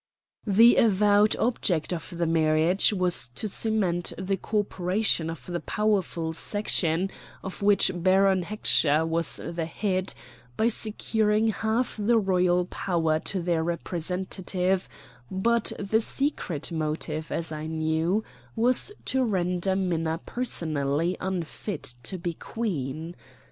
[0.47, 6.33] The avowed object of the marriage was to cement the co operation of the powerful
[6.33, 7.11] section
[7.43, 10.15] of which Baron Heckscher was the head,
[10.57, 14.89] by securing half the royal power to their representative;
[15.29, 18.23] but the secret motive, as I knew,
[18.55, 23.15] was to render Minna personally unfit to be Queen.